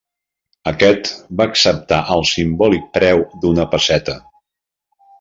Aquest 0.71 1.11
va 1.41 1.47
acceptar 1.51 2.01
pel 2.09 2.25
simbòlic 2.33 2.91
preu 2.99 3.25
d'una 3.45 3.71
pesseta. 3.77 4.21